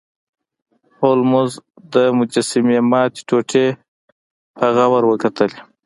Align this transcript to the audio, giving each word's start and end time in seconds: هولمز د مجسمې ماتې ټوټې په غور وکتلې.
هولمز 0.99 1.51
د 1.93 1.95
مجسمې 2.17 2.79
ماتې 2.91 3.21
ټوټې 3.27 3.67
په 4.57 4.67
غور 4.75 5.03
وکتلې. 5.07 5.59